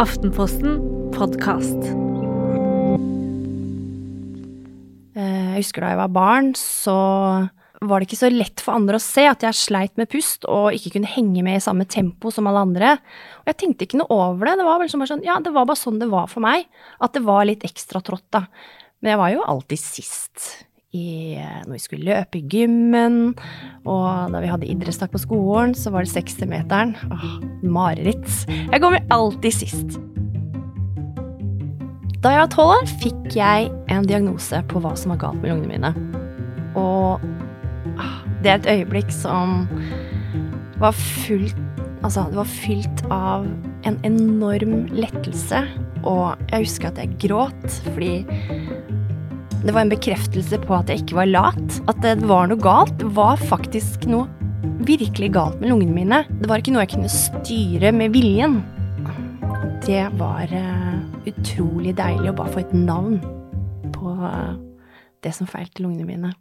Aftenposten 0.00 0.78
podkast. 1.12 1.82
Jeg 5.12 5.58
husker 5.58 5.84
da 5.84 5.90
jeg 5.90 5.98
var 5.98 6.14
barn, 6.14 6.48
så 6.56 6.94
var 7.84 8.00
det 8.00 8.08
ikke 8.08 8.20
så 8.22 8.30
lett 8.32 8.62
for 8.64 8.78
andre 8.78 8.96
å 8.96 9.02
se 9.04 9.26
at 9.28 9.44
jeg 9.44 9.58
sleit 9.58 10.00
med 10.00 10.08
pust 10.08 10.48
og 10.48 10.72
ikke 10.72 10.94
kunne 10.94 11.10
henge 11.10 11.44
med 11.44 11.58
i 11.58 11.64
samme 11.66 11.84
tempo 11.84 12.32
som 12.32 12.48
alle 12.48 12.64
andre. 12.64 12.94
Og 13.42 13.52
jeg 13.52 13.58
tenkte 13.60 13.84
ikke 13.84 14.00
noe 14.00 14.16
over 14.30 14.48
det. 14.48 14.56
Det 14.62 14.68
var, 14.70 14.80
liksom 14.80 15.04
bare 15.04 15.12
sånn, 15.12 15.26
ja, 15.28 15.36
det 15.44 15.52
var 15.52 15.68
bare 15.68 15.82
sånn 15.82 16.00
det 16.00 16.08
var 16.16 16.32
for 16.32 16.48
meg. 16.48 16.64
At 17.04 17.12
det 17.18 17.26
var 17.28 17.44
litt 17.50 17.68
ekstra 17.68 18.00
trått, 18.00 18.24
da. 18.32 18.46
Men 19.04 19.12
jeg 19.12 19.20
var 19.20 19.36
jo 19.36 19.44
alltid 19.52 19.84
sist. 19.84 20.48
I, 20.90 21.38
når 21.68 21.76
vi 21.76 21.82
skulle 21.84 22.08
løpe 22.08 22.40
i 22.40 22.46
gymmen, 22.50 23.36
og 23.86 24.32
da 24.32 24.40
vi 24.42 24.48
hadde 24.50 24.66
idrettsdag 24.66 25.12
på 25.12 25.20
skolen, 25.22 25.74
så 25.78 25.92
var 25.94 26.02
det 26.02 26.10
60-meteren. 26.16 26.96
Åh, 27.14 27.36
mareritt. 27.62 28.26
Jeg 28.50 28.82
kommer 28.82 29.04
alltid 29.14 29.54
sist. 29.54 30.00
Da 32.20 32.34
jeg 32.34 32.42
var 32.42 32.50
tolv 32.52 32.74
år, 32.74 32.90
fikk 33.04 33.36
jeg 33.38 33.70
en 33.88 34.08
diagnose 34.10 34.64
på 34.68 34.82
hva 34.82 34.96
som 34.98 35.14
var 35.14 35.22
galt 35.22 35.38
med 35.40 35.54
lungene 35.54 35.78
mine. 35.78 35.94
Og 36.74 37.22
det 38.42 38.50
er 38.50 38.58
et 38.58 38.70
øyeblikk 38.80 39.14
som 39.14 39.66
var 40.80 40.96
fullt 40.96 41.66
Altså, 42.00 42.22
det 42.32 42.38
var 42.38 42.48
fylt 42.48 43.00
av 43.12 43.42
en 43.84 43.96
enorm 44.08 44.86
lettelse, 44.88 45.58
og 46.00 46.40
jeg 46.48 46.62
husker 46.62 46.88
at 46.88 46.96
jeg 47.02 47.18
gråt 47.26 47.74
fordi 47.92 48.14
det 49.60 49.74
var 49.74 49.84
en 49.84 49.90
bekreftelse 49.92 50.56
på 50.62 50.72
at 50.72 50.88
jeg 50.88 51.02
ikke 51.02 51.18
var 51.18 51.28
lat. 51.28 51.80
At 51.90 51.98
det 52.00 52.14
var 52.24 52.48
noe 52.48 52.60
galt. 52.60 52.94
Det 53.00 53.10
var 53.16 53.40
faktisk 53.50 54.06
noe 54.08 54.24
virkelig 54.88 55.32
galt 55.34 55.60
med 55.60 55.68
lungene 55.68 55.92
mine. 55.92 56.20
Det 56.40 56.48
var 56.48 56.62
ikke 56.62 56.72
noe 56.72 56.86
jeg 56.86 56.94
kunne 56.94 57.12
styre 57.12 57.92
med 57.92 58.14
viljen. 58.14 58.60
Det 59.84 60.06
var 60.16 60.48
uh, 60.48 60.96
utrolig 61.28 61.92
deilig 61.98 62.32
å 62.32 62.38
bare 62.40 62.54
få 62.54 62.62
et 62.62 62.72
navn 62.76 63.20
på 63.92 64.14
uh, 64.16 64.56
det 65.20 65.34
som 65.36 65.48
feilte 65.50 65.84
lungene 65.84 66.08
mine. 66.08 66.32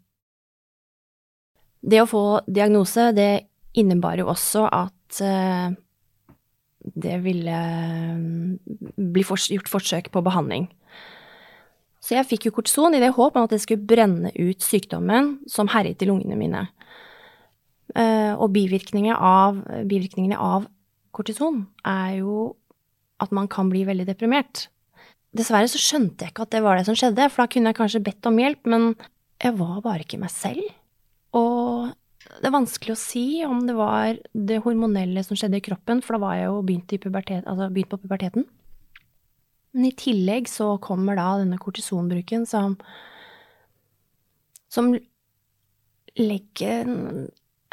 Det 1.80 2.00
å 2.00 2.08
få 2.08 2.23
diagnose, 2.48 3.11
det 3.16 3.31
innebar 3.80 4.20
jo 4.20 4.31
også 4.31 4.64
at 4.72 5.22
uh, 5.23 5.76
det 6.80 7.20
ville 7.28 7.61
bli 8.95 9.28
for, 9.28 9.39
gjort 9.52 9.72
forsøk 9.72 10.11
på 10.16 10.23
behandling. 10.23 10.70
Så 12.10 12.16
jeg 12.18 12.26
fikk 12.26 12.48
jo 12.48 12.56
kortison 12.58 12.96
i 12.98 13.02
det 13.04 13.12
håp 13.14 13.36
om 13.38 13.46
at 13.46 13.52
det 13.54 13.60
skulle 13.62 13.86
brenne 13.86 14.32
ut 14.34 14.66
sykdommen 14.66 15.36
som 15.46 15.70
herjet 15.70 16.02
i 16.02 16.08
lungene 16.10 16.38
mine. 16.40 16.64
Uh, 17.94 18.34
og 18.34 18.50
bivirkningene 18.56 19.14
av, 19.14 19.60
bivirkningene 19.86 20.40
av 20.42 20.66
kortison 21.14 21.68
er 21.86 22.16
jo 22.24 22.56
at 23.22 23.30
man 23.36 23.46
kan 23.52 23.70
bli 23.70 23.84
veldig 23.86 24.08
deprimert. 24.10 24.66
Dessverre 25.38 25.70
så 25.70 25.78
skjønte 25.78 26.26
jeg 26.26 26.34
ikke 26.34 26.48
at 26.48 26.56
det 26.56 26.64
var 26.66 26.80
det 26.80 26.88
som 26.90 26.98
skjedde, 26.98 27.30
for 27.30 27.44
da 27.44 27.54
kunne 27.54 27.70
jeg 27.70 27.78
kanskje 27.78 28.06
bedt 28.10 28.26
om 28.26 28.42
hjelp, 28.42 28.66
men 28.73 28.92
jeg 29.38 29.54
var 29.60 29.82
bare 29.86 30.02
ikke 30.02 30.22
meg 30.22 30.34
selv. 30.34 30.66
Og 31.38 31.92
det 32.40 32.50
er 32.50 32.56
vanskelig 32.56 32.96
å 32.96 33.02
si 33.04 33.26
om 33.46 33.62
det 33.68 33.76
var 33.78 34.18
det 34.34 34.64
hormonelle 34.66 35.22
som 35.28 35.38
skjedde 35.38 35.62
i 35.62 35.66
kroppen, 35.70 36.02
for 36.02 36.18
da 36.18 36.23
var 36.26 36.40
jeg 36.40 36.50
jo 36.50 36.64
begynt, 36.66 36.98
pubertet, 37.06 37.46
altså 37.46 37.70
begynt 37.70 37.94
på 37.94 38.02
puberteten. 38.02 38.50
Men 39.75 39.89
i 39.89 39.95
tillegg 39.98 40.50
så 40.50 40.73
kommer 40.81 41.20
da 41.20 41.38
denne 41.42 41.59
kortisonbruken 41.62 42.45
som 42.50 42.78
som 44.70 44.92
legger 46.20 46.89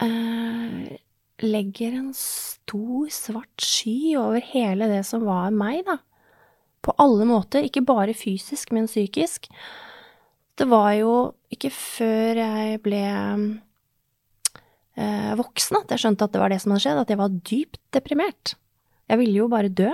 eh, 0.01 0.97
legger 1.45 1.93
en 1.93 2.13
stor, 2.17 3.09
svart 3.13 3.61
sky 3.61 4.17
over 4.17 4.41
hele 4.41 4.89
det 4.89 5.03
som 5.09 5.25
var 5.29 5.51
meg, 5.53 5.83
da. 5.89 5.99
På 6.85 6.95
alle 7.03 7.27
måter, 7.29 7.67
ikke 7.67 7.85
bare 7.85 8.15
fysisk, 8.17 8.73
men 8.73 8.89
psykisk. 8.89 9.51
Det 10.57 10.69
var 10.71 10.93
jo 10.97 11.13
ikke 11.53 11.71
før 11.75 12.41
jeg 12.41 12.81
ble 12.85 13.03
eh, 14.97 15.33
voksen 15.37 15.83
at 15.83 15.93
jeg 15.93 16.05
skjønte 16.05 16.25
at 16.29 16.33
det 16.33 16.41
var 16.41 16.55
det 16.55 16.61
som 16.63 16.73
hadde 16.73 16.85
skjedd, 16.87 17.03
at 17.03 17.13
jeg 17.13 17.21
var 17.21 17.41
dypt 17.51 17.83
deprimert. 17.97 18.55
Jeg 19.11 19.21
ville 19.21 19.43
jo 19.43 19.51
bare 19.53 19.69
dø. 19.69 19.93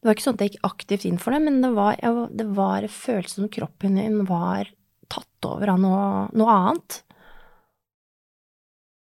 Det 0.00 0.08
var 0.08 0.16
ikke 0.16 0.24
sånn 0.24 0.36
at 0.38 0.42
jeg 0.44 0.54
gikk 0.54 0.68
aktivt 0.70 1.04
inn 1.04 1.18
for 1.20 1.36
det, 1.36 1.42
men 1.44 1.58
det 1.60 1.70
var, 1.76 1.96
jeg, 2.00 2.26
det 2.40 2.46
var 2.56 2.86
følelsen 2.88 3.44
som 3.44 3.52
kroppen 3.52 3.98
min 3.98 4.22
var 4.28 4.70
tatt 5.12 5.48
over 5.48 5.74
av 5.74 5.80
noe, 5.82 6.04
noe 6.40 6.54
annet. 6.54 7.00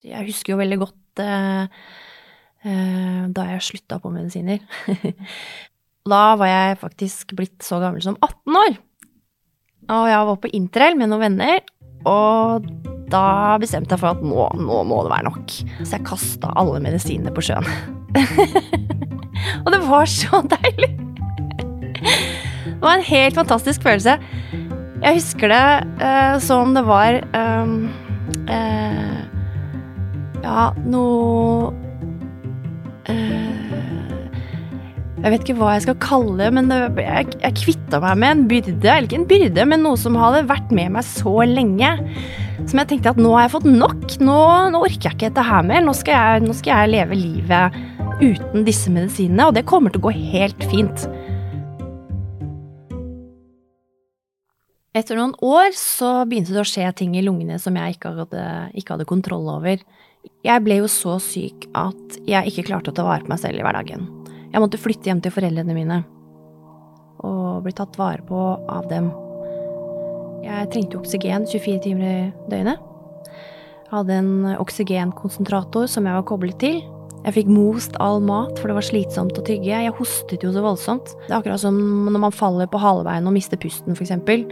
Jeg 0.06 0.28
husker 0.28 0.54
jo 0.54 0.60
veldig 0.60 0.78
godt 0.84 1.24
eh, 1.24 1.82
eh, 2.68 3.24
da 3.34 3.48
jeg 3.50 3.66
slutta 3.66 3.98
på 4.04 4.12
medisiner. 4.14 4.62
da 6.14 6.24
var 6.38 6.52
jeg 6.52 6.82
faktisk 6.84 7.34
blitt 7.40 7.66
så 7.66 7.80
gammel 7.82 8.04
som 8.06 8.20
18 8.20 8.60
år. 8.62 8.78
Og 9.94 10.10
jeg 10.12 10.28
var 10.30 10.42
på 10.44 10.54
interrail 10.60 11.00
med 11.00 11.10
noen 11.10 11.26
venner, 11.26 11.64
og 12.08 12.70
da 13.12 13.58
bestemte 13.62 13.96
jeg 13.96 14.04
for 14.04 14.14
at 14.14 14.22
nå, 14.22 14.46
nå 14.62 14.84
må 14.88 15.02
det 15.06 15.16
være 15.16 15.28
nok. 15.32 15.58
Så 15.82 15.98
jeg 15.98 16.08
kasta 16.08 16.54
alle 16.60 16.84
medisinene 16.84 17.34
på 17.34 17.44
sjøen. 17.50 17.68
det 19.84 19.92
var 19.98 20.08
så 20.10 20.44
deilig! 20.48 20.92
det 22.64 22.80
var 22.82 22.98
en 22.98 23.08
helt 23.08 23.36
fantastisk 23.36 23.84
følelse. 23.84 24.18
Jeg 25.04 25.20
husker 25.20 25.52
det 25.52 25.68
uh, 26.00 26.40
som 26.40 26.72
det 26.76 26.86
var 26.88 27.20
um, 27.36 27.90
uh, 28.48 29.20
Ja, 30.44 30.70
noe 30.88 31.74
uh, 33.10 33.54
jeg 35.24 35.32
vet 35.32 35.44
ikke 35.46 35.56
hva 35.56 35.76
jeg 35.78 35.86
skal 35.86 36.00
kalle 36.04 36.34
det, 36.42 36.50
men 36.52 36.68
jeg, 36.68 37.30
jeg 37.40 37.56
kvitta 37.56 38.00
meg 38.04 38.18
med 38.20 38.34
en 38.34 38.42
byrde. 38.50 38.90
Eller 38.92 39.08
ikke 39.08 39.20
en 39.22 39.30
byrde, 39.30 39.68
men 39.72 39.86
noe 39.86 40.00
som 40.00 40.18
hadde 40.20 40.42
vært 40.50 40.74
med 40.76 40.92
meg 40.98 41.08
så 41.08 41.46
lenge. 41.48 41.94
Som 42.68 42.82
jeg 42.82 42.90
tenkte 42.90 43.14
at 43.14 43.22
nå 43.24 43.32
har 43.32 43.46
jeg 43.46 43.54
fått 43.54 43.70
nok. 43.70 44.04
Nå, 44.20 44.40
nå 44.76 44.82
orker 44.84 45.08
jeg 45.08 45.16
ikke 45.16 45.30
dette 45.30 45.46
her 45.48 45.64
mer. 45.68 45.80
Nå 45.86 45.96
skal, 45.96 46.18
jeg, 46.18 46.44
nå 46.44 46.56
skal 46.60 46.74
jeg 46.74 46.92
leve 46.98 47.20
livet 47.22 47.80
uten 48.24 48.66
disse 48.68 48.92
medisinene, 48.94 49.50
og 49.50 49.58
det 49.58 49.68
kommer 49.70 49.94
til 49.94 50.02
å 50.02 50.08
gå 50.08 50.16
helt 50.34 50.68
fint. 50.72 51.08
Etter 54.94 55.18
noen 55.18 55.34
år 55.42 55.72
så 55.74 56.20
begynte 56.30 56.54
det 56.54 56.62
å 56.62 56.70
skje 56.70 56.92
ting 57.00 57.16
i 57.18 57.24
lungene 57.26 57.58
som 57.62 57.74
jeg 57.80 57.96
ikke 57.96 58.12
hadde, 58.14 58.44
ikke 58.78 58.94
hadde 58.94 59.10
kontroll 59.10 59.50
over. 59.56 59.82
Jeg 60.46 60.64
ble 60.64 60.78
jo 60.84 60.90
så 60.92 61.18
syk 61.24 61.66
at 61.76 62.20
jeg 62.30 62.52
ikke 62.52 62.68
klarte 62.70 62.94
å 62.94 62.96
ta 62.96 63.06
vare 63.08 63.26
på 63.26 63.34
meg 63.34 63.42
selv 63.42 63.58
i 63.58 63.66
hverdagen. 63.66 64.06
Jeg 64.54 64.62
måtte 64.62 64.78
flytte 64.78 65.10
hjem 65.10 65.24
til 65.26 65.34
foreldrene 65.34 65.74
mine 65.74 66.04
og 67.24 67.64
bli 67.66 67.74
tatt 67.74 67.98
vare 67.98 68.22
på 68.28 68.40
av 68.70 68.86
dem. 68.92 69.10
Jeg 70.44 70.70
trengte 70.74 71.00
oksygen 71.00 71.48
24 71.50 71.82
timer 71.88 72.10
i 72.12 72.50
døgnet. 72.52 72.90
Jeg 73.88 73.94
hadde 73.96 74.20
en 74.20 74.34
oksygenkonsentrator 74.60 75.90
som 75.90 76.06
jeg 76.06 76.20
var 76.20 76.28
koblet 76.28 76.60
til. 76.62 76.84
Jeg 77.24 77.36
fikk 77.38 77.52
most 77.56 77.96
all 78.04 78.20
mat, 78.24 78.58
for 78.60 78.68
det 78.68 78.76
var 78.76 78.84
slitsomt 78.84 79.38
å 79.40 79.44
tygge. 79.48 79.72
Jeg 79.72 79.96
hostet 79.96 80.44
jo 80.44 80.52
så 80.52 80.64
voldsomt. 80.64 81.14
Det 81.24 81.32
er 81.32 81.38
akkurat 81.40 81.62
som 81.62 81.78
når 82.12 82.24
man 82.26 82.36
faller 82.36 82.68
på 82.68 82.82
halebeinet 82.84 83.30
og 83.30 83.36
mister 83.38 83.60
pusten, 83.60 83.96
eksempel. 83.96 84.44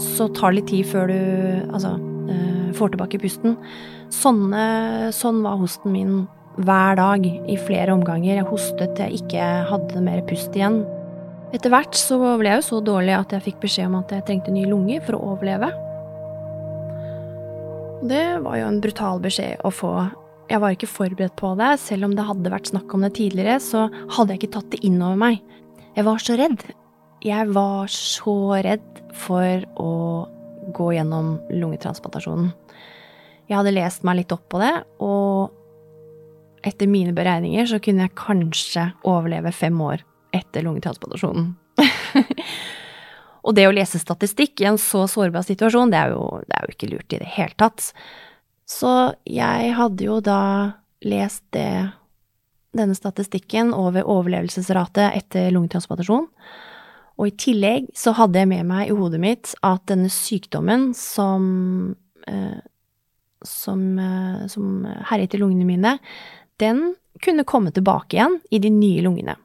Så 0.00 0.28
tar 0.36 0.52
det 0.52 0.60
litt 0.60 0.68
tid 0.72 0.90
før 0.90 1.08
du 1.08 1.16
altså, 1.72 1.94
eh, 2.28 2.68
får 2.76 2.92
tilbake 2.92 3.22
pusten. 3.22 3.56
Sånne, 4.12 5.08
sånn 5.16 5.40
var 5.46 5.56
hosten 5.62 5.96
min 5.96 6.14
hver 6.60 7.00
dag 7.00 7.24
i 7.24 7.56
flere 7.56 7.96
omganger. 7.96 8.36
Jeg 8.36 8.50
hostet 8.50 8.96
til 8.96 9.06
jeg 9.06 9.24
ikke 9.24 9.50
hadde 9.70 10.04
mer 10.04 10.20
pust 10.28 10.52
igjen. 10.52 10.82
Etter 11.56 11.72
hvert 11.72 11.96
så 11.98 12.18
ble 12.38 12.52
jeg 12.52 12.60
jo 12.60 12.68
så 12.68 12.80
dårlig 12.84 13.16
at 13.16 13.32
jeg 13.32 13.48
fikk 13.48 13.62
beskjed 13.64 13.88
om 13.88 14.02
at 14.04 14.12
jeg 14.12 14.26
trengte 14.28 14.52
ny 14.54 14.66
lunge 14.68 15.00
for 15.06 15.16
å 15.16 15.32
overleve. 15.32 15.72
Det 18.10 18.26
var 18.44 18.60
jo 18.60 18.68
en 18.68 18.80
brutal 18.80 19.20
beskjed 19.24 19.64
å 19.64 19.72
få. 19.72 19.94
Jeg 20.50 20.58
var 20.58 20.74
ikke 20.74 20.90
forberedt 20.90 21.36
på 21.38 21.52
det. 21.60 21.70
Selv 21.78 22.08
om 22.08 22.14
det 22.18 22.26
hadde 22.26 22.50
vært 22.50 22.72
snakk 22.72 22.90
om 22.94 23.04
det 23.06 23.12
tidligere, 23.20 23.60
så 23.62 23.86
hadde 24.16 24.34
jeg 24.34 24.40
ikke 24.40 24.54
tatt 24.56 24.70
det 24.72 24.82
inn 24.86 24.98
over 24.98 25.18
meg. 25.20 25.44
Jeg 25.94 26.06
var 26.08 26.22
så 26.22 26.34
redd. 26.40 26.64
Jeg 27.22 27.52
var 27.54 27.90
så 27.92 28.34
redd 28.66 29.00
for 29.14 29.66
å 29.78 29.92
gå 30.74 30.88
gjennom 30.96 31.36
lungetransplantasjonen. 31.54 32.50
Jeg 33.50 33.58
hadde 33.58 33.74
lest 33.74 34.04
meg 34.06 34.20
litt 34.20 34.34
opp 34.34 34.46
på 34.50 34.60
det, 34.62 34.72
og 35.02 36.66
etter 36.66 36.90
mine 36.90 37.14
beregninger 37.16 37.66
så 37.70 37.80
kunne 37.82 38.06
jeg 38.06 38.18
kanskje 38.18 38.90
overleve 39.08 39.52
fem 39.54 39.78
år 39.82 40.02
etter 40.34 40.66
lungetransplantasjonen. 40.66 41.52
og 43.46 43.56
det 43.58 43.68
å 43.68 43.74
lese 43.74 44.02
statistikk 44.02 44.62
i 44.62 44.68
en 44.70 44.78
så 44.82 45.06
sårbar 45.10 45.46
situasjon, 45.46 45.94
det 45.94 46.02
er, 46.02 46.14
jo, 46.14 46.42
det 46.46 46.58
er 46.58 46.66
jo 46.66 46.76
ikke 46.76 46.90
lurt 46.90 47.16
i 47.16 47.22
det 47.22 47.30
hele 47.36 47.58
tatt. 47.58 47.90
Så 48.70 48.90
jeg 49.26 49.74
hadde 49.74 50.06
jo 50.06 50.20
da 50.22 50.40
lest 51.02 51.42
det, 51.56 51.90
denne 52.76 52.94
statistikken 52.94 53.72
over 53.74 54.06
overlevelsesrate 54.06 55.08
etter 55.16 55.50
lungetransplantasjon. 55.54 56.28
Og 57.20 57.28
i 57.28 57.34
tillegg 57.36 57.90
så 57.98 58.14
hadde 58.16 58.40
jeg 58.40 58.50
med 58.52 58.68
meg 58.68 58.88
i 58.88 58.96
hodet 58.96 59.20
mitt 59.20 59.54
at 59.66 59.82
denne 59.90 60.08
sykdommen 60.12 60.90
som, 60.96 61.96
eh, 62.30 62.60
som, 63.44 63.82
eh, 63.98 64.46
som 64.46 64.86
herjet 65.10 65.34
i 65.34 65.42
lungene 65.42 65.66
mine, 65.66 65.98
den 66.62 66.94
kunne 67.20 67.44
komme 67.44 67.72
tilbake 67.72 68.16
igjen 68.16 68.40
i 68.50 68.58
de 68.58 68.70
nye 68.70 69.02
lungene. 69.02 69.36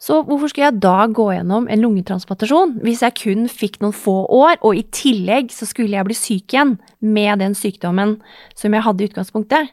Så 0.00 0.18
hvorfor 0.26 0.50
skulle 0.50 0.68
jeg 0.68 0.82
da 0.82 1.06
gå 1.06 1.28
gjennom 1.32 1.68
en 1.70 1.80
lungetransplantasjon 1.80 2.74
hvis 2.84 3.02
jeg 3.04 3.16
kun 3.20 3.46
fikk 3.48 3.78
noen 3.80 3.94
få 3.96 4.24
år, 4.26 4.58
og 4.60 4.76
i 4.76 4.84
tillegg 4.92 5.52
så 5.54 5.68
skulle 5.68 5.96
jeg 5.96 6.08
bli 6.08 6.16
syk 6.18 6.52
igjen 6.52 6.74
med 7.00 7.40
den 7.40 7.54
sykdommen 7.56 8.18
som 8.58 8.74
jeg 8.74 8.84
hadde 8.84 9.04
i 9.04 9.08
utgangspunktet? 9.08 9.70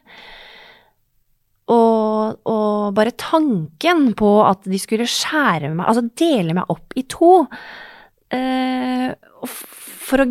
Og, 1.72 2.38
og 2.48 2.94
bare 2.96 3.14
tanken 3.18 4.12
på 4.18 4.30
at 4.46 4.64
de 4.68 4.78
skulle 4.80 5.08
skjære 5.08 5.72
meg, 5.74 5.86
altså 5.86 6.08
dele 6.18 6.56
meg 6.56 6.72
opp 6.72 6.96
i 6.98 7.04
to 7.10 7.34
eh, 8.34 9.12
for 9.46 10.24
å 10.24 10.26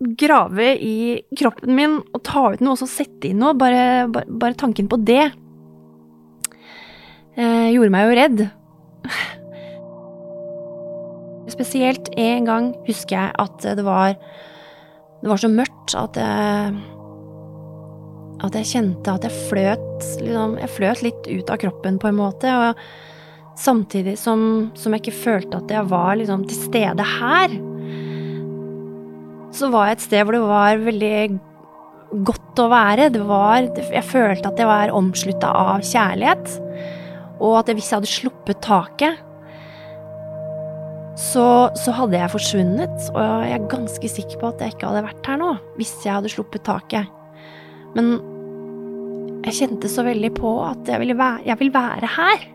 grave 0.00 0.70
i 0.80 1.20
kroppen 1.36 1.76
min 1.76 1.98
og 2.00 2.22
ta 2.24 2.46
ut 2.54 2.62
noe 2.64 2.72
og 2.72 2.80
så 2.80 2.88
sette 2.88 3.28
inn 3.28 3.42
noe, 3.42 3.52
bare, 3.58 4.08
bare, 4.08 4.26
bare 4.30 4.56
tanken 4.58 4.88
på 4.88 4.96
det 5.04 5.26
eh, 7.36 7.68
gjorde 7.74 7.92
meg 7.92 8.06
jo 8.06 8.16
redd. 8.16 8.40
Spesielt 11.54 12.10
en 12.20 12.48
gang 12.48 12.70
husker 12.86 13.16
jeg 13.16 13.34
at 13.40 13.68
det 13.76 13.84
var 13.86 14.14
Det 15.20 15.28
var 15.28 15.40
så 15.40 15.50
mørkt 15.52 15.94
at 15.98 16.16
jeg 16.20 16.74
At 18.46 18.56
jeg 18.56 18.70
kjente 18.72 19.14
at 19.14 19.26
jeg 19.26 19.46
fløt 19.50 20.04
liksom, 20.22 20.58
Jeg 20.62 20.74
fløt 20.76 21.02
litt 21.06 21.28
ut 21.28 21.50
av 21.50 21.60
kroppen 21.64 21.98
på 22.00 22.10
en 22.10 22.20
måte, 22.20 22.48
og 22.48 22.74
samtidig 23.60 24.16
som, 24.16 24.70
som 24.78 24.94
jeg 24.94 25.02
ikke 25.02 25.22
følte 25.24 25.58
at 25.58 25.72
jeg 25.74 25.90
var 25.90 26.14
liksom 26.16 26.46
til 26.48 26.56
stede 26.56 27.04
her, 27.04 27.52
så 29.52 29.68
var 29.68 29.90
jeg 29.90 29.98
et 29.98 30.04
sted 30.06 30.24
hvor 30.24 30.36
det 30.36 30.46
var 30.46 30.80
veldig 30.86 31.18
godt 32.26 32.62
å 32.62 32.68
være. 32.70 33.10
Det 33.12 33.22
var 33.26 33.68
Jeg 33.76 34.06
følte 34.06 34.48
at 34.48 34.58
jeg 34.58 34.70
var 34.70 34.94
omslutta 34.96 35.52
av 35.52 35.84
kjærlighet 35.86 36.56
og 37.40 37.58
at 37.60 37.72
hvis 37.72 37.90
jeg 37.90 38.00
hadde 38.00 38.10
sluppet 38.10 38.62
taket, 38.64 39.26
så, 41.20 41.68
så, 41.76 41.92
hadde 41.92 42.16
jeg 42.16 42.32
forsvunnet, 42.32 43.08
og 43.12 43.18
jeg 43.44 43.56
er 43.56 43.70
ganske 43.72 44.08
sikker 44.08 44.40
på 44.40 44.52
at 44.52 44.62
jeg 44.62 44.74
ikke 44.74 44.88
hadde 44.88 45.02
vært 45.04 45.26
her 45.28 45.40
nå 45.40 45.50
hvis 45.76 45.92
jeg 46.04 46.14
hadde 46.16 46.30
sluppet 46.32 46.64
taket. 46.64 47.10
Men 47.96 48.14
jeg 49.44 49.56
kjente 49.58 49.90
så 49.90 50.04
veldig 50.06 50.30
på 50.36 50.54
at 50.64 50.88
jeg, 50.88 51.00
ville 51.02 51.16
være, 51.18 51.42
jeg 51.48 51.60
vil 51.60 51.72
være 51.74 52.08
her. 52.14 52.46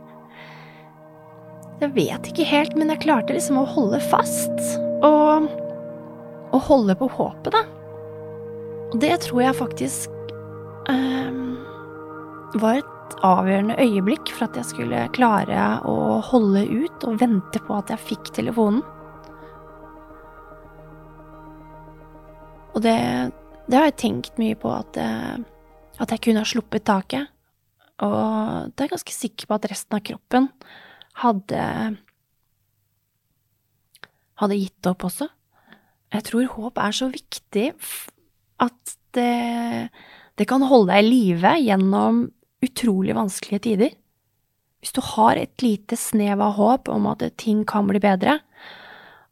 Jeg 1.82 1.92
vet 1.98 2.30
ikke 2.32 2.48
helt, 2.48 2.76
men 2.80 2.94
jeg 2.94 3.04
klarte 3.04 3.36
liksom 3.36 3.60
å 3.60 3.68
holde 3.68 4.00
fast. 4.08 4.66
Og, 5.06 5.50
og 6.56 6.68
holde 6.70 6.96
på 6.98 7.10
håpet, 7.18 7.52
da. 7.54 7.66
Og 8.94 9.00
det 9.02 9.18
tror 9.26 9.42
jeg 9.44 9.58
faktisk 9.60 10.14
um, 10.88 11.58
var 12.62 12.80
et 12.80 12.95
avgjørende 13.26 13.78
øyeblikk 13.82 14.32
for 14.34 14.48
at 14.48 14.58
jeg 14.60 14.70
skulle 14.70 15.06
klare 15.16 15.66
å 15.88 16.20
holde 16.26 16.66
ut 16.66 17.06
og 17.08 17.20
vente 17.22 17.62
på 17.64 17.78
at 17.78 17.94
jeg 17.94 18.08
fikk 18.12 18.32
telefonen. 18.38 18.84
Og 22.76 22.82
det, 22.84 22.98
det 23.70 23.78
har 23.80 23.88
jeg 23.88 24.00
tenkt 24.02 24.42
mye 24.42 24.58
på, 24.60 24.72
at 24.74 24.98
jeg, 25.00 25.46
at 26.02 26.12
jeg 26.12 26.24
kunne 26.26 26.44
ha 26.44 26.50
sluppet 26.50 26.88
taket. 26.88 27.32
Og 28.04 28.18
det 28.74 28.84
er 28.84 28.90
jeg 28.90 28.96
ganske 28.98 29.16
sikker 29.16 29.48
på 29.48 29.56
at 29.56 29.70
resten 29.72 29.96
av 29.96 30.04
kroppen 30.04 30.50
hadde 31.22 31.62
hadde 34.42 34.60
gitt 34.60 34.90
opp 34.90 35.08
også. 35.08 35.30
Jeg 36.16 36.28
tror 36.28 36.52
håp 36.56 36.80
er 36.80 36.96
så 36.96 37.10
viktig 37.12 37.70
at 38.64 38.96
det, 39.16 39.90
det 40.40 40.48
kan 40.48 40.64
holde 40.68 40.92
deg 40.92 41.06
i 41.06 41.10
live 41.10 41.54
gjennom 41.64 42.26
utrolig 42.64 43.16
vanskelige 43.18 43.64
tider. 43.68 43.96
Hvis 44.82 44.94
du 44.96 45.02
har 45.02 45.40
et 45.40 45.64
lite 45.64 45.98
snev 45.98 46.42
av 46.46 46.56
håp 46.60 46.92
om 46.94 47.08
at 47.10 47.24
ting 47.42 47.64
kan 47.68 47.88
bli 47.90 48.00
bedre, 48.02 48.40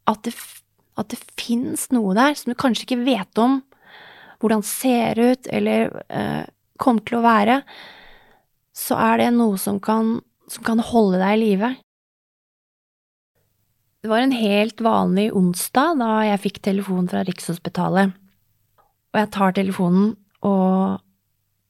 at 0.10 0.26
det, 0.26 0.34
at 1.00 1.14
det 1.14 1.22
fins 1.40 1.88
noe 1.94 2.16
der 2.18 2.36
som 2.38 2.52
du 2.52 2.60
kanskje 2.60 2.88
ikke 2.88 3.04
vet 3.06 3.40
om 3.42 3.62
hvordan 4.44 4.64
ser 4.66 5.20
ut 5.22 5.48
eller 5.48 5.94
eh, 6.12 6.44
kommer 6.82 7.06
til 7.08 7.22
å 7.22 7.24
være, 7.24 7.62
så 8.76 8.98
er 9.00 9.22
det 9.22 9.30
noe 9.38 9.60
som 9.62 9.80
kan, 9.80 10.18
som 10.52 10.66
kan 10.66 10.82
holde 10.84 11.22
deg 11.22 11.38
i 11.38 11.42
live. 11.44 11.70
Det 14.04 14.12
var 14.12 14.26
en 14.26 14.36
helt 14.36 14.82
vanlig 14.84 15.30
onsdag 15.32 16.02
da 16.02 16.10
jeg 16.28 16.42
fikk 16.44 16.60
telefon 16.66 17.08
fra 17.08 17.22
Rikshospitalet, 17.24 18.12
og 19.14 19.22
jeg 19.22 19.32
tar 19.32 19.56
telefonen 19.56 20.16
og 20.44 21.00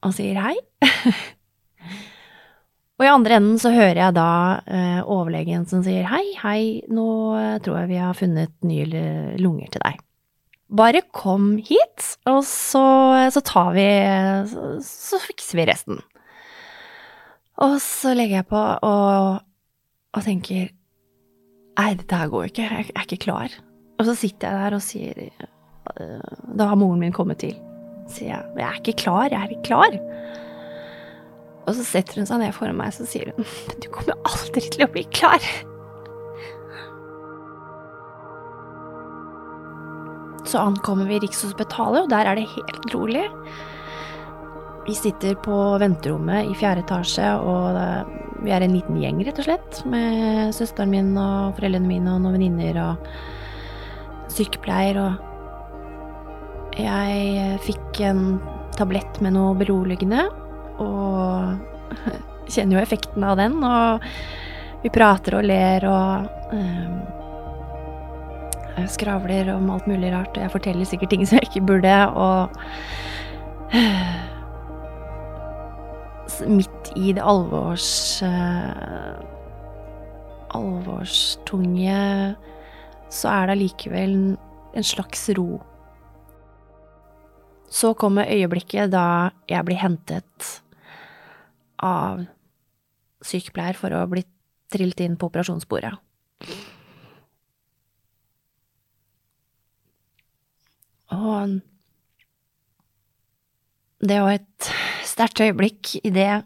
han 0.04 0.16
sier 0.16 0.40
hei. 0.42 0.56
Og 2.94 3.06
i 3.06 3.10
andre 3.10 3.40
enden 3.40 3.58
så 3.58 3.72
hører 3.74 3.98
jeg 3.98 4.14
da 4.14 4.30
eh, 4.70 5.00
overlegen 5.02 5.64
som 5.66 5.82
sier 5.82 6.06
hei, 6.06 6.22
hei, 6.38 6.60
nå 6.94 7.06
eh, 7.34 7.56
tror 7.64 7.80
jeg 7.80 7.90
vi 7.90 7.98
har 7.98 8.18
funnet 8.18 8.54
nye 8.66 9.04
lunger 9.40 9.72
til 9.74 9.82
deg. 9.82 9.98
Bare 10.74 11.02
kom 11.14 11.56
hit, 11.58 12.06
og 12.30 12.40
så, 12.46 12.84
så 13.34 13.42
tar 13.46 13.74
vi 13.74 13.88
så, 14.50 14.68
så, 14.82 15.20
fikser 15.22 15.58
vi 15.60 15.66
resten. 15.68 16.00
Og 17.62 17.76
så 17.82 18.14
legger 18.14 18.40
jeg 18.40 18.48
på 18.50 18.62
og, 18.62 19.42
og 20.14 20.24
tenker 20.24 20.70
nei, 20.70 21.90
dette 21.98 22.18
her 22.18 22.30
går 22.30 22.48
ikke, 22.48 22.64
jeg, 22.64 22.88
jeg 22.88 22.96
er 22.96 23.06
ikke 23.08 23.22
klar. 23.26 23.58
Og 23.98 24.08
så 24.08 24.16
sitter 24.18 24.50
jeg 24.50 24.62
der 24.62 24.78
og 24.78 24.82
sier 24.82 25.20
eh, 25.26 26.32
Da 26.58 26.70
har 26.70 26.78
moren 26.78 27.02
min 27.02 27.14
kommet 27.14 27.42
til. 27.42 27.58
Sier 28.10 28.36
jeg 28.36 28.58
jeg 28.62 28.68
er 28.70 28.80
ikke 28.80 28.98
klar, 29.02 29.28
jeg 29.30 29.40
er 29.42 29.50
ikke 29.50 29.68
klar. 29.72 29.98
Og 31.64 31.76
så 31.76 31.84
setter 31.86 32.20
hun 32.20 32.28
seg 32.28 32.42
ned 32.42 32.52
foran 32.56 32.76
meg 32.76 32.92
og 33.00 33.08
sier 33.08 33.30
hun, 33.32 33.46
du 33.80 33.88
kommer 33.92 34.18
aldri 34.28 34.66
til 34.68 34.84
å 34.84 34.90
bli 34.92 35.04
klar. 35.14 35.44
Så 40.44 40.60
ankommer 40.60 41.08
vi 41.08 41.22
Rikshospitalet, 41.22 42.04
og 42.04 42.10
der 42.12 42.28
er 42.28 42.36
det 42.36 42.50
helt 42.52 42.90
rolig. 42.92 43.24
Vi 44.84 44.92
sitter 44.92 45.38
på 45.40 45.56
venterommet 45.80 46.50
i 46.50 46.56
fjerde 46.60 46.84
etasje, 46.84 47.30
og 47.40 47.78
vi 48.44 48.52
er 48.52 48.66
en 48.66 48.74
liten 48.76 49.00
gjeng, 49.00 49.22
rett 49.24 49.40
og 49.40 49.48
slett. 49.48 49.80
Med 49.88 50.52
søsteren 50.52 50.92
min 50.92 51.14
og 51.16 51.56
foreldrene 51.56 51.88
mine 51.88 52.12
og 52.12 52.26
noen 52.26 52.36
venninner 52.36 52.82
og 52.84 53.08
sykepleier 54.34 55.00
og 55.00 55.30
Jeg 56.74 57.58
fikk 57.62 58.00
en 58.02 58.40
tablett 58.74 59.20
med 59.22 59.36
noe 59.36 59.52
beroligende 59.54 60.24
og 60.82 61.58
kjenner 62.52 62.78
jo 62.78 62.82
effekten 62.82 63.26
av 63.26 63.38
den. 63.40 63.58
Og 63.64 64.04
vi 64.84 64.92
prater 64.94 65.38
og 65.38 65.46
ler 65.48 65.86
og 65.88 66.28
um, 66.52 66.96
skravler 68.90 69.52
om 69.54 69.70
alt 69.74 69.88
mulig 69.90 70.12
rart. 70.14 70.34
Og 70.36 70.42
jeg 70.44 70.54
forteller 70.54 70.88
sikkert 70.88 71.14
ting 71.14 71.24
som 71.26 71.40
jeg 71.40 71.50
ikke 71.50 71.66
burde, 71.72 71.96
og 72.12 72.54
uh, 73.74 74.14
Midt 76.50 76.90
i 76.98 77.12
det 77.14 77.22
alvors... 77.22 78.18
Uh, 78.24 79.34
alvorstunge 80.54 82.34
så 83.12 83.30
er 83.30 83.46
det 83.46 83.56
allikevel 83.56 84.14
en 84.74 84.86
slags 84.86 85.28
ro. 85.38 85.62
Så 87.70 87.94
kommer 87.98 88.30
øyeblikket 88.30 88.92
da 88.94 89.30
jeg 89.50 89.66
blir 89.66 89.80
hentet 89.82 90.50
av 91.84 92.24
sykepleier 93.24 93.76
for 93.78 93.94
å 93.94 94.04
bli 94.10 94.24
trillet 94.72 95.04
inn 95.04 95.18
på 95.20 95.28
operasjonsbordet. 95.30 95.92
Og 101.14 101.60
det 104.04 104.18
var 104.20 104.36
et 104.36 104.70
sterkt 105.06 105.40
øyeblikk 105.44 105.94
idet 106.02 106.44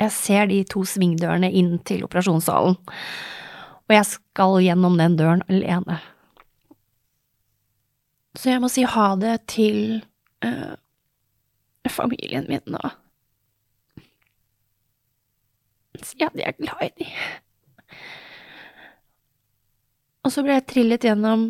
jeg 0.00 0.10
ser 0.10 0.48
de 0.50 0.58
to 0.66 0.82
svingdørene 0.88 1.50
inn 1.54 1.76
til 1.86 2.02
operasjonssalen, 2.06 2.74
og 3.84 3.94
jeg 3.94 4.06
skal 4.10 4.58
gjennom 4.64 4.96
den 4.98 5.14
døren 5.20 5.44
alene. 5.46 6.00
Så 8.34 8.50
jeg 8.50 8.62
må 8.64 8.70
si 8.72 8.82
ha 8.88 9.06
det 9.20 9.36
til 9.52 10.00
uh, 10.42 10.74
familien 11.86 12.48
min 12.50 12.64
nå 12.74 12.82
si 16.02 16.24
at 16.24 16.34
jeg 16.38 16.48
er 16.48 16.58
glad 16.58 16.82
i 16.86 16.92
dem. 17.04 17.12
Og 20.24 20.32
så 20.32 20.44
ble 20.44 20.56
jeg 20.56 20.66
trillet 20.70 21.04
gjennom 21.04 21.46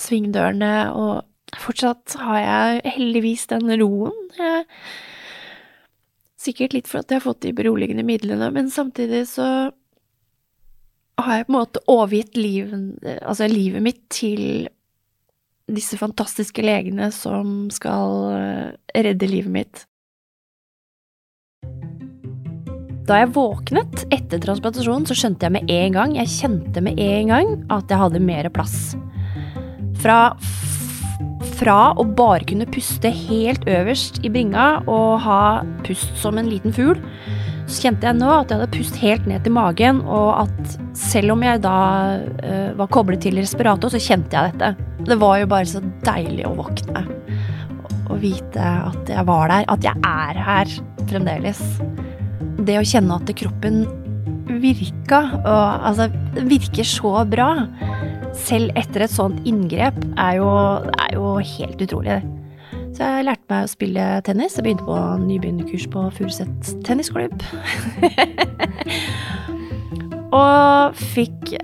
svingdørene, 0.00 0.74
og 0.92 1.60
fortsatt 1.60 2.16
har 2.20 2.40
jeg 2.42 2.94
heldigvis 2.96 3.46
den 3.52 3.70
roen. 3.80 4.16
Jeg, 4.36 4.66
sikkert 6.40 6.74
litt 6.74 6.88
for 6.88 7.02
at 7.02 7.10
jeg 7.12 7.20
har 7.20 7.26
fått 7.26 7.44
de 7.44 7.54
beroligende 7.56 8.04
midlene, 8.06 8.50
men 8.54 8.70
samtidig 8.72 9.26
så 9.28 9.46
har 11.20 11.36
jeg 11.36 11.46
på 11.46 11.52
en 11.52 11.58
måte 11.58 11.82
overgitt 11.90 12.38
liven, 12.38 12.94
altså 13.20 13.48
livet 13.50 13.84
mitt 13.84 14.00
til 14.12 14.68
disse 15.70 15.98
fantastiske 16.00 16.64
legene 16.64 17.10
som 17.14 17.68
skal 17.70 18.32
redde 18.96 19.28
livet 19.28 19.52
mitt. 19.54 19.84
Da 23.10 23.16
jeg 23.18 23.32
våknet 23.34 24.04
etter 24.14 24.38
transplantasjonen, 24.38 25.02
så 25.08 25.16
skjønte 25.18 25.48
jeg 25.48 25.54
med 25.56 25.70
en 25.74 25.96
gang 25.96 26.12
Jeg 26.14 26.30
kjente 26.30 26.82
med 26.84 27.00
en 27.02 27.32
gang 27.32 27.48
at 27.74 27.90
jeg 27.90 27.98
hadde 27.98 28.22
mer 28.22 28.46
plass. 28.54 28.92
Fra, 29.98 30.18
fra 31.58 31.78
å 31.98 32.04
bare 32.06 32.46
kunne 32.46 32.68
puste 32.70 33.10
helt 33.10 33.66
øverst 33.66 34.20
i 34.22 34.30
bringa 34.30 34.84
og 34.86 35.18
ha 35.26 35.42
pust 35.82 36.14
som 36.22 36.38
en 36.38 36.52
liten 36.52 36.72
fugl, 36.76 37.02
så 37.66 37.88
kjente 37.88 38.06
jeg 38.06 38.18
nå 38.20 38.30
at 38.30 38.50
jeg 38.52 38.60
hadde 38.60 38.78
pust 38.78 39.00
helt 39.02 39.26
ned 39.30 39.42
til 39.42 39.54
magen, 39.58 40.00
og 40.06 40.46
at 40.46 40.78
selv 40.98 41.34
om 41.34 41.42
jeg 41.44 41.60
da 41.66 41.76
uh, 42.46 42.70
var 42.78 42.90
koblet 42.94 43.22
til 43.26 43.42
respirator, 43.42 43.90
så 43.92 44.00
kjente 44.02 44.38
jeg 44.38 44.54
dette. 44.54 44.88
Det 45.10 45.18
var 45.18 45.42
jo 45.42 45.50
bare 45.50 45.68
så 45.68 45.82
deilig 46.06 46.46
å 46.46 46.54
våkne 46.62 47.04
og 48.10 48.16
vite 48.22 48.62
at 48.62 49.10
jeg 49.10 49.26
var 49.26 49.50
der, 49.50 49.66
at 49.70 49.86
jeg 49.86 50.06
er 50.06 50.40
her 50.46 50.78
fremdeles. 51.10 51.60
Det 52.66 52.76
å 52.76 52.84
kjenne 52.84 53.16
at 53.16 53.30
kroppen 53.40 53.84
virka, 54.60 55.20
og 55.38 55.86
altså 55.88 56.08
virker 56.48 56.86
så 56.86 57.12
bra, 57.28 57.48
selv 58.36 58.74
etter 58.78 59.06
et 59.06 59.14
sånt 59.14 59.40
inngrep, 59.48 59.96
er 60.20 60.36
jo, 60.40 60.50
er 61.06 61.16
jo 61.16 61.32
helt 61.54 61.82
utrolig. 61.86 62.20
Så 62.90 63.06
jeg 63.06 63.26
lærte 63.28 63.46
meg 63.48 63.64
å 63.64 63.70
spille 63.70 64.06
tennis. 64.26 64.56
Jeg 64.58 64.66
begynte 64.66 64.84
på 64.84 64.98
nybegynnerkurs 65.22 65.86
på 65.92 66.04
Furuset 66.16 66.72
tennisklubb. 66.84 67.36
og 70.42 70.98
fikk 71.14 71.54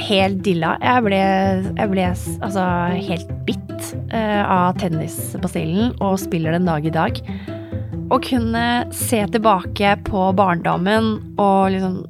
helt 0.00 0.42
dilla. 0.46 0.74
Jeg 0.82 1.04
ble, 1.06 1.20
jeg 1.76 1.92
ble 1.92 2.08
altså 2.10 2.66
helt 2.96 3.32
bitt 3.46 3.92
uh, 4.14 4.42
av 4.44 4.80
tennisbasillen 4.80 5.94
og 6.00 6.18
spiller 6.22 6.56
den 6.56 6.68
dag 6.68 6.86
i 6.86 6.94
dag. 6.94 7.20
Å 8.10 8.18
kunne 8.24 8.64
se 8.96 9.20
tilbake 9.30 9.94
på 10.06 10.24
barndommen 10.34 11.12
og 11.38 11.70
liksom 11.74 12.00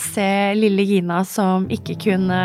se 0.00 0.54
lille 0.56 0.84
Gina 0.88 1.22
som 1.24 1.66
ikke 1.72 1.96
kunne 2.00 2.40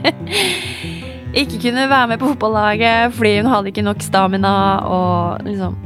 Ikke 1.40 1.60
kunne 1.62 1.84
være 1.86 2.08
med 2.10 2.20
på 2.20 2.32
fotballaget 2.32 3.14
fordi 3.14 3.36
hun 3.38 3.50
hadde 3.52 3.70
ikke 3.70 3.84
nok 3.86 4.00
stamina 4.02 4.54
og 4.88 5.44
liksom 5.46 5.76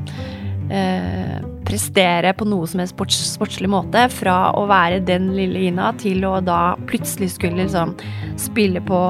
eh, 0.72 1.42
prestere 1.68 2.32
på 2.36 2.46
noe 2.48 2.68
som 2.68 2.80
helst 2.80 2.94
sports, 2.94 3.18
sportslig 3.34 3.68
måte. 3.72 4.06
Fra 4.12 4.54
å 4.56 4.64
være 4.70 5.02
den 5.04 5.30
lille 5.36 5.66
Gina 5.66 5.92
til 6.00 6.24
å 6.28 6.38
da 6.44 6.78
plutselig 6.88 7.34
skulle 7.34 7.64
liksom 7.64 7.92
spille 8.40 8.80
på, 8.88 9.02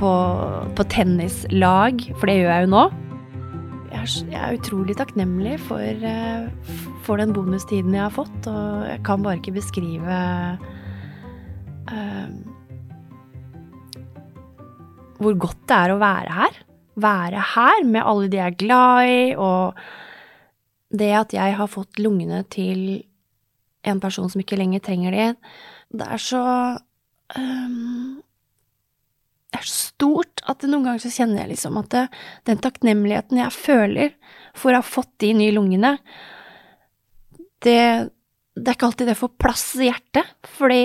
på, 0.00 0.12
på 0.74 0.88
tennislag, 0.90 2.02
for 2.18 2.30
det 2.30 2.40
gjør 2.40 2.52
jeg 2.56 2.66
jo 2.66 2.74
nå. 2.74 2.84
Er, 4.04 4.10
jeg 4.28 4.36
er 4.36 4.56
utrolig 4.58 4.94
takknemlig 4.98 5.54
for, 5.64 5.80
uh, 5.80 6.72
for, 7.06 7.16
den 7.16 7.30
bonustiden 7.32 7.94
jeg 7.96 8.02
har 8.04 8.12
fått, 8.12 8.48
og 8.50 8.82
jeg 8.84 9.00
kan 9.06 9.22
bare 9.24 9.38
ikke 9.38 9.54
beskrive 9.56 10.18
uh, 11.88 12.34
hvor 15.24 15.38
godt 15.40 15.62
det 15.70 15.78
er 15.78 15.94
å 15.94 16.02
være 16.02 16.36
her. 16.36 16.58
Være 17.00 17.46
her 17.54 17.80
med 17.88 18.04
alle 18.04 18.28
de 18.28 18.42
jeg 18.42 18.52
er 18.52 18.58
glad 18.60 19.08
i, 19.08 19.22
og 19.40 19.80
det 20.92 21.10
at 21.22 21.32
jeg 21.38 21.56
har 21.56 21.72
fått 21.72 22.02
lungene 22.02 22.42
til 22.52 23.00
en 23.88 24.04
person 24.04 24.28
som 24.28 24.44
ikke 24.44 24.60
lenger 24.60 24.84
trenger 24.84 25.16
de, 25.16 25.30
det 25.96 26.06
er 26.12 26.20
så 26.20 26.44
um, 27.38 28.20
Det 29.48 29.60
er 29.62 29.64
så 29.64 29.80
stort 29.88 30.33
at 30.44 30.64
noen 30.68 30.84
ganger 30.84 31.02
så 31.04 31.12
kjenner 31.12 31.42
jeg 31.42 31.54
liksom 31.54 31.78
at 31.80 31.90
det, 31.94 32.04
den 32.48 32.60
takknemligheten 32.64 33.40
jeg 33.40 33.56
føler 33.56 34.10
for 34.56 34.72
å 34.72 34.82
ha 34.82 34.86
fått 34.86 35.12
de 35.24 35.32
nye 35.36 35.54
lungene, 35.56 35.94
det, 37.64 37.78
det 38.52 38.66
er 38.68 38.76
ikke 38.76 38.90
alltid 38.90 39.08
det 39.08 39.16
får 39.16 39.32
plass 39.40 39.70
i 39.80 39.88
hjertet, 39.88 40.34
fordi 40.56 40.84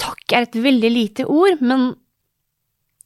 Takk 0.00 0.32
er 0.32 0.46
et 0.46 0.56
veldig 0.64 0.90
lite 0.94 1.26
ord, 1.28 1.60
men 1.60 1.90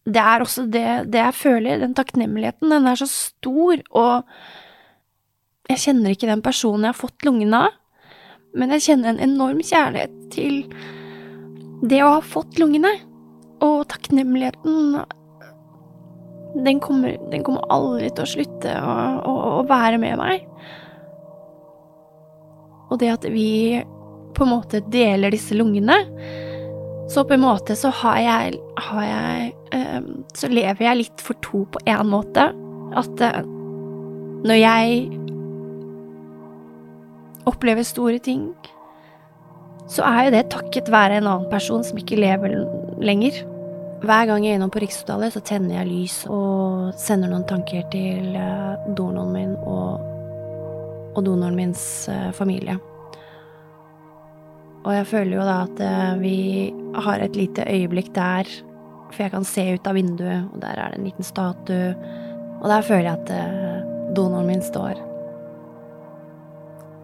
det 0.04 0.20
er 0.20 0.44
også 0.44 0.66
det, 0.70 0.84
det, 1.10 1.20
jeg 1.20 1.34
føler. 1.34 1.80
Den 1.80 1.96
takknemligheten, 1.96 2.70
den 2.70 2.86
er 2.86 3.00
så 3.00 3.08
stor, 3.10 3.80
og 3.90 4.28
jeg 5.70 5.80
kjenner 5.86 6.14
ikke 6.14 6.28
den 6.28 6.44
personen 6.44 6.86
jeg 6.86 6.94
har 6.94 7.00
fått 7.00 7.26
lungene 7.26 7.64
av, 7.66 7.80
men 8.54 8.70
jeg 8.76 8.84
kjenner 8.84 9.10
en 9.10 9.24
enorm 9.24 9.62
kjærlighet 9.64 10.14
til 10.34 10.60
det 11.82 11.98
å 12.04 12.12
ha 12.18 12.22
fått 12.22 12.60
lungene, 12.62 12.92
og 13.64 13.84
takknemligheten 13.90 14.98
den 16.54 16.80
kommer, 16.80 17.16
den 17.32 17.42
kommer 17.42 17.64
aldri 17.72 18.10
til 18.14 18.22
å 18.22 18.30
slutte 18.30 18.74
å, 18.78 18.94
å, 19.26 19.34
å 19.58 19.62
være 19.66 19.98
med 19.98 20.18
meg. 20.20 20.44
Og 22.92 23.00
det 23.02 23.10
at 23.10 23.26
vi 23.26 23.82
på 24.34 24.44
en 24.44 24.52
måte 24.52 24.82
deler 24.92 25.34
disse 25.34 25.56
lungene, 25.56 25.96
så 27.10 27.24
på 27.26 27.34
en 27.36 27.42
måte 27.42 27.76
så 27.76 27.90
har 28.02 28.20
jeg, 28.22 28.60
har 28.86 29.02
jeg 29.04 29.50
um, 29.74 30.06
Så 30.34 30.48
lever 30.48 30.86
jeg 30.86 31.00
litt 31.02 31.20
for 31.22 31.36
to 31.44 31.64
på 31.68 31.82
én 31.90 32.08
måte. 32.08 32.46
At 32.96 33.20
uh, 33.20 33.42
når 34.46 34.56
jeg 34.56 35.02
opplever 37.50 37.84
store 37.84 38.22
ting, 38.24 38.46
så 39.90 40.06
er 40.08 40.26
jo 40.26 40.36
det 40.38 40.46
takket 40.54 40.88
være 40.92 41.18
en 41.20 41.28
annen 41.28 41.50
person 41.52 41.84
som 41.84 41.98
ikke 42.00 42.16
lever 42.22 42.56
lenger. 43.04 43.42
Hver 44.04 44.26
gang 44.28 44.44
jeg 44.44 44.52
er 44.52 44.58
innom 44.58 44.72
på 44.72 44.82
Rikshospitalet, 44.82 45.32
så 45.32 45.40
tenner 45.40 45.78
jeg 45.78 45.88
lys 45.88 46.16
og 46.28 46.90
sender 47.00 47.30
noen 47.30 47.46
tanker 47.48 47.86
til 47.92 48.34
uh, 48.36 48.74
donoren 48.92 49.30
min 49.32 49.54
og, 49.64 50.02
og 51.14 51.22
donoren 51.24 51.56
mins 51.56 52.04
uh, 52.12 52.28
familie. 52.36 52.76
Og 54.84 54.92
jeg 54.92 55.06
føler 55.08 55.38
jo 55.38 55.44
da 55.46 55.54
at 55.64 55.80
eh, 55.80 56.10
vi 56.20 56.38
har 57.06 57.22
et 57.24 57.36
lite 57.38 57.64
øyeblikk 57.64 58.10
der, 58.16 58.48
for 59.08 59.22
jeg 59.24 59.32
kan 59.32 59.46
se 59.48 59.62
ut 59.78 59.86
av 59.88 59.96
vinduet, 59.96 60.50
og 60.52 60.60
der 60.60 60.76
er 60.76 60.92
det 60.92 60.98
en 60.98 61.06
liten 61.08 61.24
statue, 61.24 61.94
og 62.60 62.66
der 62.68 62.84
føler 62.84 63.08
jeg 63.08 63.22
at 63.22 63.32
eh, 63.32 63.86
donoren 64.16 64.50
min 64.50 64.64
står 64.64 65.00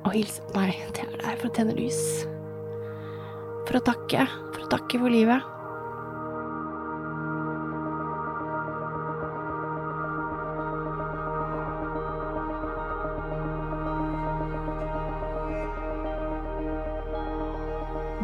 og 0.04 0.12
hilser 0.12 0.45
på 0.50 0.59
meg. 0.59 0.76
Det 0.92 1.07
er 1.07 1.16
der 1.23 1.40
for 1.40 1.49
å 1.49 1.54
tenne 1.57 1.78
lys. 1.78 2.02
For 3.64 3.80
å 3.80 3.83
takke. 3.88 4.28
For 4.52 4.66
å 4.66 4.71
takke 4.76 5.00
for 5.00 5.12
livet. 5.12 5.60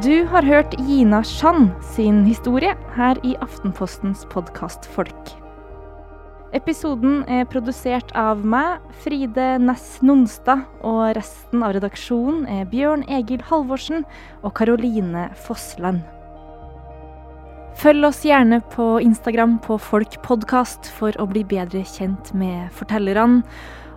Du 0.06 0.26
har 0.30 0.42
hørt 0.46 0.75
Gina 0.86 1.18
Shan 1.25 1.72
sin 1.82 2.20
historie 2.28 2.76
her 2.94 3.18
i 3.26 3.32
Aftenpostens 3.42 4.20
podkast 4.30 4.84
Folk. 4.86 5.32
Episoden 6.54 7.25
er 7.26 7.48
produsert 7.50 8.12
av 8.14 8.44
meg, 8.46 8.84
Fride 9.02 9.56
Næss 9.58 9.96
Nonstad, 10.06 10.62
og 10.86 11.16
resten 11.18 11.66
av 11.66 11.75
redaksjonen 11.75 12.46
er 12.46 12.70
Bjørn 12.70 13.02
Egil 13.10 13.42
Halvorsen 13.50 14.06
og 14.46 14.54
Karoline 14.60 15.26
Fossland. 15.48 16.04
Følg 17.82 18.06
oss 18.06 18.22
gjerne 18.22 18.62
på 18.78 18.92
Instagram 19.02 19.58
på 19.66 19.82
Folk 19.90 20.20
podkast 20.22 20.86
for 21.00 21.18
å 21.18 21.26
bli 21.34 21.42
bedre 21.42 21.82
kjent 21.82 22.30
med 22.30 22.70
fortellerne. 22.78 23.42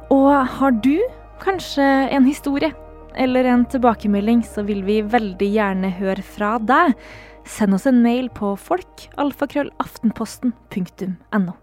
Og 0.09 0.33
har 0.57 0.79
du 0.81 0.95
kanskje 1.45 1.85
en 2.09 2.25
historie 2.25 2.73
eller 3.15 3.43
en 3.49 3.65
tilbakemelding, 3.69 4.43
så 4.43 4.61
vil 4.67 4.83
vi 4.87 5.01
veldig 5.01 5.49
gjerne 5.55 5.89
høre 5.99 6.23
fra 6.25 6.59
deg. 6.59 6.93
Send 7.49 7.73
oss 7.77 7.87
en 7.89 8.03
mail 8.03 8.29
på 8.29 8.55
folkalfakrøllaftenposten.no. 8.67 11.53